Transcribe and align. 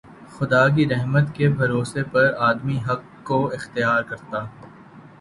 خدا 0.29 0.61
کی 0.69 0.87
رحمت 0.89 1.25
کے 1.35 1.49
بھروسے 1.49 2.03
پر 2.11 2.33
آدمی 2.41 2.77
حق 2.87 3.03
کو 3.23 3.45
اختیار 3.53 4.01
کرتا 4.03 4.43